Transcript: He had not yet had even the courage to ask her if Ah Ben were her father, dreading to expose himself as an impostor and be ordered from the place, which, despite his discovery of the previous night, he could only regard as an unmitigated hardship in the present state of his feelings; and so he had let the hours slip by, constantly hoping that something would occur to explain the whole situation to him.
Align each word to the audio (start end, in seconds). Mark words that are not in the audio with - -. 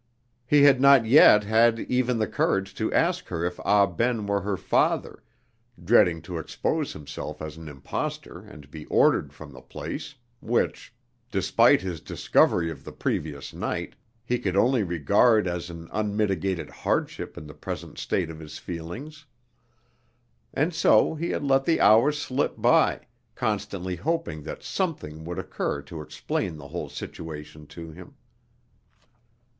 He 0.47 0.63
had 0.63 0.81
not 0.81 1.05
yet 1.05 1.43
had 1.43 1.79
even 1.81 2.17
the 2.17 2.25
courage 2.25 2.73
to 2.73 2.91
ask 2.91 3.27
her 3.27 3.45
if 3.45 3.59
Ah 3.59 3.85
Ben 3.85 4.25
were 4.25 4.41
her 4.41 4.57
father, 4.57 5.21
dreading 5.79 6.23
to 6.23 6.39
expose 6.39 6.91
himself 6.93 7.39
as 7.39 7.55
an 7.55 7.69
impostor 7.69 8.39
and 8.39 8.71
be 8.71 8.85
ordered 8.87 9.31
from 9.31 9.53
the 9.53 9.61
place, 9.61 10.15
which, 10.39 10.91
despite 11.29 11.81
his 11.83 12.01
discovery 12.01 12.71
of 12.71 12.83
the 12.83 12.91
previous 12.91 13.53
night, 13.53 13.93
he 14.25 14.39
could 14.39 14.55
only 14.57 14.81
regard 14.81 15.47
as 15.47 15.69
an 15.69 15.87
unmitigated 15.91 16.71
hardship 16.71 17.37
in 17.37 17.45
the 17.45 17.53
present 17.53 17.99
state 17.99 18.31
of 18.31 18.39
his 18.39 18.57
feelings; 18.57 19.25
and 20.51 20.73
so 20.73 21.13
he 21.13 21.29
had 21.29 21.43
let 21.43 21.63
the 21.63 21.79
hours 21.79 22.17
slip 22.19 22.59
by, 22.59 23.01
constantly 23.35 23.97
hoping 23.97 24.41
that 24.41 24.63
something 24.63 25.23
would 25.23 25.37
occur 25.37 25.79
to 25.79 26.01
explain 26.01 26.57
the 26.57 26.69
whole 26.69 26.89
situation 26.89 27.67
to 27.67 27.91
him. 27.91 28.15